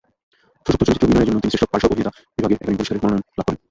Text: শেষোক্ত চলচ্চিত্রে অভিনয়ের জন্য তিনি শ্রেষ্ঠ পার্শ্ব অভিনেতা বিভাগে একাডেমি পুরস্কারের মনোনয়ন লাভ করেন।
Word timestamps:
শেষোক্ত 0.65 0.69
চলচ্চিত্রে 0.87 1.07
অভিনয়ের 1.09 1.27
জন্য 1.29 1.39
তিনি 1.41 1.51
শ্রেষ্ঠ 1.53 1.71
পার্শ্ব 1.71 1.87
অভিনেতা 1.93 2.11
বিভাগে 2.35 2.55
একাডেমি 2.57 2.77
পুরস্কারের 2.77 3.03
মনোনয়ন 3.03 3.23
লাভ 3.37 3.45
করেন। 3.47 3.59